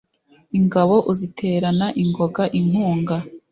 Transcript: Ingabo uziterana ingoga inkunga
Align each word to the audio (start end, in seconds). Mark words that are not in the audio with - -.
Ingabo 0.57 0.95
uziterana 1.11 1.87
ingoga 2.01 2.43
inkunga 2.59 3.17